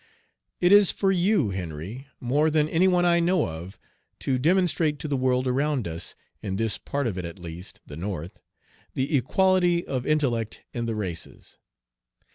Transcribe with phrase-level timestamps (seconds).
[0.59, 3.77] "It is for you, Henry, more than any one I know of,
[4.21, 7.97] to demonstrate to the world around us, in this part of it at least (the
[7.97, 8.41] North),
[8.95, 11.59] the equality of intellect in the races.